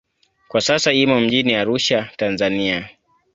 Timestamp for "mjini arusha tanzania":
1.19-2.89